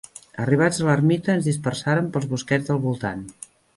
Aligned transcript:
Arribats 0.43 0.79
a 0.85 0.87
l'ermita, 0.87 1.35
ens 1.39 1.49
dispersàrem 1.49 2.07
pels 2.17 2.29
bosquets 2.33 2.71
del 2.71 2.81
voltant. 2.87 3.23